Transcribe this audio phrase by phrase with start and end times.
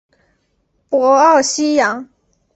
[0.89, 2.09] 博奥西扬。